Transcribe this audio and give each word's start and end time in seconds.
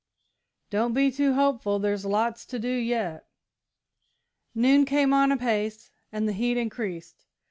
"Don't 0.71 0.93
be 0.95 1.11
too 1.11 1.35
hopeful 1.35 1.77
there's 1.77 2.05
lots 2.05 2.43
to 2.47 2.57
do 2.57 2.71
yet." 2.71 3.27
Noon 4.55 4.83
came 4.83 5.13
on 5.13 5.31
apace 5.31 5.91
and 6.11 6.27
the 6.27 6.33
heat 6.33 6.57
increased. 6.57 7.23